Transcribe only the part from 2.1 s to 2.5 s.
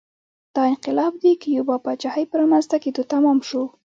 په